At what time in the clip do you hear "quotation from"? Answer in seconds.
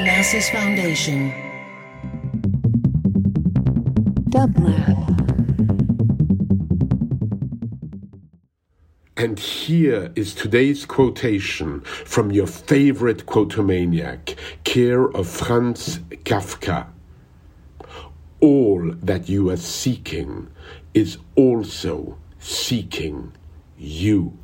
10.86-12.30